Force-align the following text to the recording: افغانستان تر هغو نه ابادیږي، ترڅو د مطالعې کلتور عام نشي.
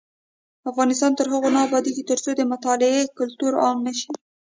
افغانستان 0.71 1.11
تر 1.19 1.27
هغو 1.33 1.49
نه 1.55 1.59
ابادیږي، 1.67 2.03
ترڅو 2.09 2.29
د 2.35 2.41
مطالعې 2.53 3.01
کلتور 3.17 3.51
عام 3.63 3.77
نشي. 3.87 4.11